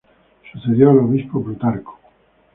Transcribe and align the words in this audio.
Sucedió 0.51 0.89
al 0.89 0.97
Obispo 0.97 1.43
Plutarco. 1.43 1.99